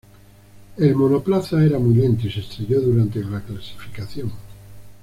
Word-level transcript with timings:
El 0.77 0.95
monoplaza 0.95 1.63
era 1.63 1.77
muy 1.77 1.93
lento, 1.93 2.25
y 2.25 2.31
se 2.31 2.39
estrelló 2.39 2.81
durante 2.81 3.23
la 3.23 3.39
clasificación. 3.39 4.31